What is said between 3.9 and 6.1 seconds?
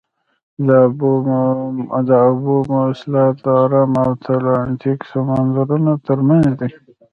او اتلانتیک سمندرونو